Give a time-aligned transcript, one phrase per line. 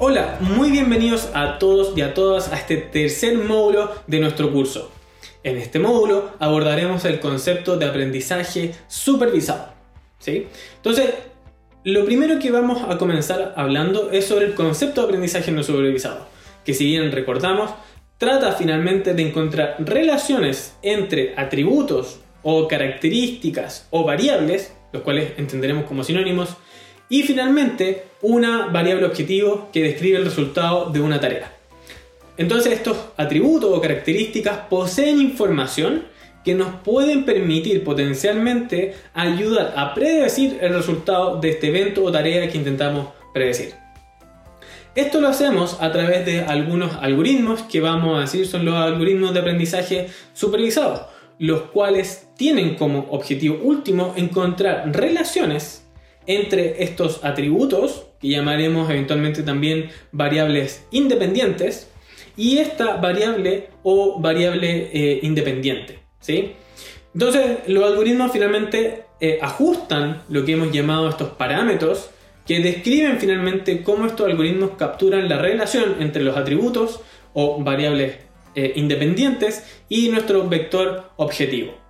[0.00, 4.92] Hola, muy bienvenidos a todos y a todas a este tercer módulo de nuestro curso.
[5.42, 9.72] En este módulo abordaremos el concepto de aprendizaje supervisado.
[10.20, 10.46] ¿sí?
[10.76, 11.14] Entonces,
[11.82, 16.28] lo primero que vamos a comenzar hablando es sobre el concepto de aprendizaje no supervisado,
[16.64, 17.72] que si bien recordamos,
[18.18, 26.04] trata finalmente de encontrar relaciones entre atributos o características o variables, los cuales entenderemos como
[26.04, 26.56] sinónimos,
[27.08, 31.52] y finalmente, una variable objetivo que describe el resultado de una tarea.
[32.36, 36.04] Entonces estos atributos o características poseen información
[36.44, 42.48] que nos pueden permitir potencialmente ayudar a predecir el resultado de este evento o tarea
[42.48, 43.74] que intentamos predecir.
[44.94, 49.34] Esto lo hacemos a través de algunos algoritmos que vamos a decir son los algoritmos
[49.34, 51.02] de aprendizaje supervisados,
[51.38, 55.87] los cuales tienen como objetivo último encontrar relaciones
[56.28, 61.90] entre estos atributos, que llamaremos eventualmente también variables independientes,
[62.36, 65.98] y esta variable o variable eh, independiente.
[66.20, 66.52] ¿sí?
[67.12, 72.10] Entonces, los algoritmos finalmente eh, ajustan lo que hemos llamado estos parámetros
[72.46, 77.00] que describen finalmente cómo estos algoritmos capturan la relación entre los atributos
[77.34, 78.16] o variables
[78.54, 81.87] eh, independientes y nuestro vector objetivo.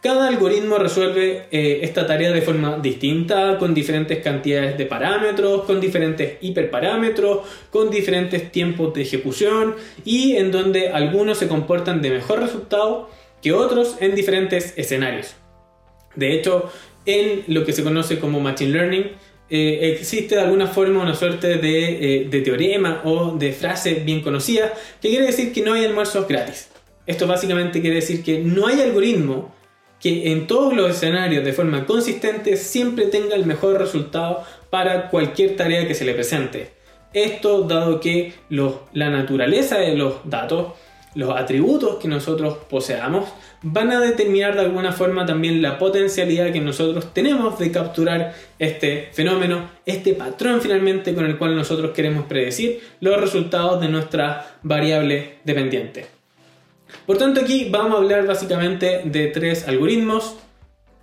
[0.00, 5.80] Cada algoritmo resuelve eh, esta tarea de forma distinta, con diferentes cantidades de parámetros, con
[5.80, 12.40] diferentes hiperparámetros, con diferentes tiempos de ejecución y en donde algunos se comportan de mejor
[12.40, 13.08] resultado
[13.40, 15.36] que otros en diferentes escenarios.
[16.16, 16.70] De hecho,
[17.06, 19.12] en lo que se conoce como Machine Learning,
[19.50, 24.72] eh, existe de alguna forma una suerte eh, de teorema o de frase bien conocida
[25.00, 26.70] que quiere decir que no hay almuerzos gratis.
[27.06, 29.52] Esto básicamente quiere decir que no hay algoritmo
[30.00, 35.56] que en todos los escenarios de forma consistente siempre tenga el mejor resultado para cualquier
[35.56, 36.72] tarea que se le presente.
[37.12, 40.72] Esto dado que la naturaleza de los datos,
[41.14, 43.28] los atributos que nosotros poseamos,
[43.62, 49.08] van a determinar de alguna forma también la potencialidad que nosotros tenemos de capturar este
[49.12, 55.38] fenómeno, este patrón finalmente con el cual nosotros queremos predecir los resultados de nuestra variable
[55.44, 56.23] dependiente.
[57.06, 60.36] Por tanto, aquí vamos a hablar básicamente de tres algoritmos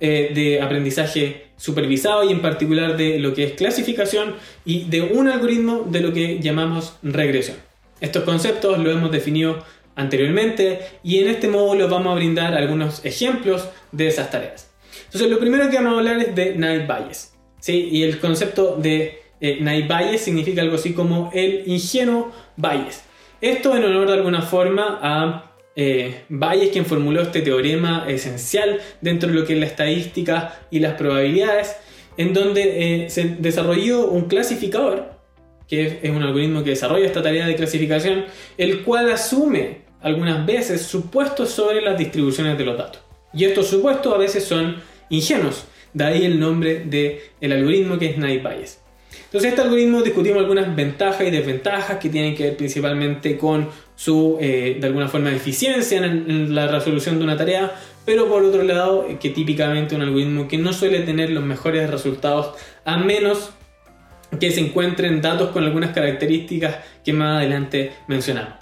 [0.00, 4.34] eh, de aprendizaje supervisado y en particular de lo que es clasificación
[4.64, 7.58] y de un algoritmo de lo que llamamos regresión.
[8.00, 9.62] Estos conceptos los hemos definido
[9.94, 14.70] anteriormente y en este módulo vamos a brindar algunos ejemplos de esas tareas.
[15.04, 17.34] Entonces, lo primero que vamos a hablar es de naive Bayes.
[17.58, 17.88] ¿sí?
[17.92, 23.02] Y el concepto de eh, naive Bayes significa algo así como el ingenuo Bayes.
[23.42, 25.49] Esto en honor de alguna forma a
[25.82, 26.24] eh,
[26.62, 30.94] es quien formuló este teorema esencial dentro de lo que es la estadística y las
[30.94, 31.74] probabilidades,
[32.18, 35.12] en donde eh, se desarrolló un clasificador,
[35.66, 38.26] que es un algoritmo que desarrolla esta tarea de clasificación,
[38.58, 43.00] el cual asume algunas veces supuestos sobre las distribuciones de los datos.
[43.32, 44.76] Y estos supuestos a veces son
[45.08, 45.64] ingenuos,
[45.94, 48.80] de ahí el nombre del algoritmo que es naive Bayes.
[49.24, 53.68] Entonces, este algoritmo discutimos algunas ventajas y desventajas que tienen que ver principalmente con
[54.00, 58.62] su, eh, de alguna forma, eficiencia en, la resolución de una tarea, pero por otro
[58.62, 62.56] lado, eh, que típicamente un algoritmo que no suele tener los mejores resultados
[62.86, 63.50] a menos
[64.40, 68.54] que se encuentren datos con algunas características que más adelante mencionamos.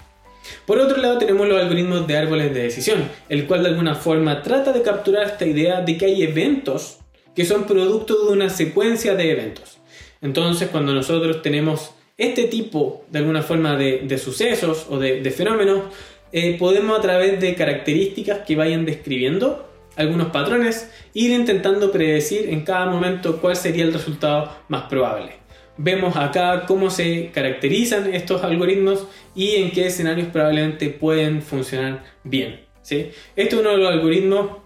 [0.65, 4.41] Por otro lado tenemos los algoritmos de árboles de decisión, el cual de alguna forma
[4.41, 6.97] trata de capturar esta idea de que hay eventos
[7.33, 9.77] que son producto de una secuencia de eventos.
[10.21, 15.85] Entonces, cuando nosotros tenemos este tipo, de alguna forma, de, sucesos o de, fenómenos,
[16.33, 22.61] eh, podemos a través de características que vayan describiendo algunos patrones, ir intentando predecir en
[22.65, 25.31] cada momento cuál sería el resultado más probable.
[25.77, 32.59] Vemos acá cómo se caracterizan estos algoritmos y en qué escenarios probablemente pueden funcionar bien.
[32.81, 33.11] ¿sí?
[33.37, 34.57] Este es uno de los algoritmos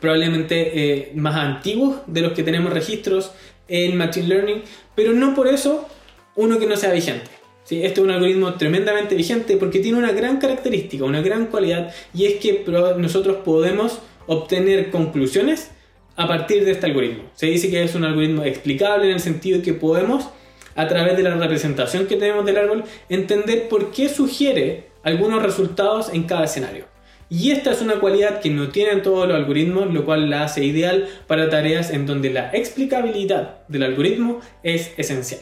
[0.00, 3.32] probablemente eh, más antiguos de los que tenemos registros
[3.66, 4.62] en Machine Learning,
[4.94, 5.88] pero no por eso
[6.36, 7.30] uno que no sea vigente.
[7.64, 7.82] ¿sí?
[7.82, 12.26] Este es un algoritmo tremendamente vigente porque tiene una gran característica, una gran cualidad, y
[12.26, 12.64] es que
[12.98, 15.70] nosotros podemos obtener conclusiones
[16.16, 17.24] a partir de este algoritmo.
[17.34, 20.28] Se dice que es un algoritmo explicable en el sentido de que podemos,
[20.74, 26.12] a través de la representación que tenemos del árbol, entender por qué sugiere algunos resultados
[26.12, 26.86] en cada escenario.
[27.28, 30.64] Y esta es una cualidad que no tienen todos los algoritmos, lo cual la hace
[30.64, 35.40] ideal para tareas en donde la explicabilidad del algoritmo es esencial.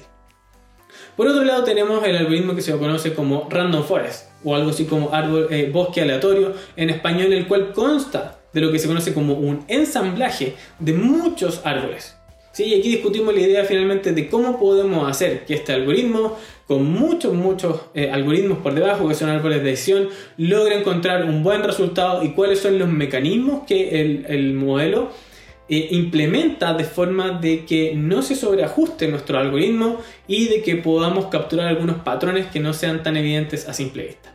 [1.17, 4.85] Por otro lado tenemos el algoritmo que se conoce como Random Forest o algo así
[4.85, 5.11] como
[5.51, 9.65] eh, bosque aleatorio en español, el cual consta de lo que se conoce como un
[9.69, 12.17] ensamblaje de muchos árboles.
[12.51, 12.65] ¿sí?
[12.65, 17.33] Y aquí discutimos la idea finalmente de cómo podemos hacer que este algoritmo, con muchos,
[17.33, 22.25] muchos eh, algoritmos por debajo, que son árboles de decisión, logre encontrar un buen resultado
[22.25, 25.11] y cuáles son los mecanismos que el modelo
[25.69, 31.27] eh, implementa de forma de que no se sobreajuste nuestro algoritmo y de que podamos
[31.27, 34.35] capturar algunos patrones que no sean tan evidentes a simple vista.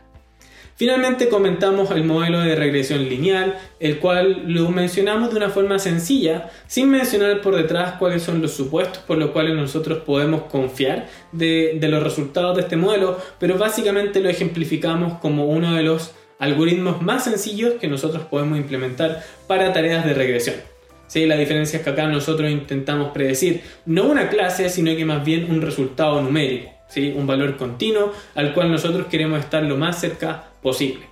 [0.80, 6.48] Finalmente comentamos el modelo de regresión lineal, el cual lo mencionamos de una forma sencilla,
[6.66, 11.76] sin mencionar por detrás cuáles son los supuestos por los cuales nosotros podemos confiar de,
[11.78, 17.02] de los resultados de este modelo, pero básicamente lo ejemplificamos como uno de los algoritmos
[17.02, 20.69] más sencillos que nosotros podemos implementar para tareas de regresión.
[21.10, 21.26] ¿Sí?
[21.26, 25.50] La diferencia es que acá nosotros intentamos predecir no una clase, sino que más bien
[25.50, 27.12] un resultado numérico, ¿sí?
[27.16, 31.06] un valor continuo al cual nosotros queremos estar lo más cerca posible.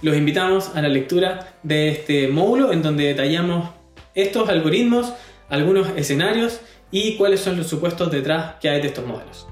[0.00, 3.70] Los invitamos a la lectura de este módulo en donde detallamos
[4.14, 5.12] estos algoritmos,
[5.48, 6.60] algunos escenarios
[6.92, 9.48] y cuáles son los supuestos detrás que hay de estos modelos.